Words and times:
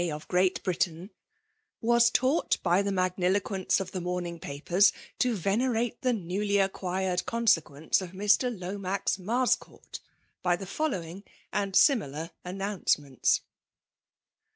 of 0.09 0.27
Greiit 0.27 0.61
Britain^ 0.63 1.11
was 1.79 2.09
taught 2.09 2.57
by 2.63 2.81
the 2.81 2.89
uiagnilo 2.89 3.39
qoenoe 3.39 3.79
of 3.79 3.91
the 3.91 4.01
morning' 4.01 4.39
papers 4.39 4.91
to 5.19 5.35
venerate 5.35 6.01
the 6.01 6.09
oenvly^'acqtrired 6.09 7.23
consequence 7.27 8.01
of 8.01 8.09
Mr. 8.11 8.49
Lbmai 8.57 9.19
lAarscourt, 9.19 9.99
by 10.41 10.55
the 10.55 10.65
following 10.65 11.23
and 11.53 11.75
similar 11.75 12.31
an^ 12.43 12.57
aonacemcnts. 12.57 13.41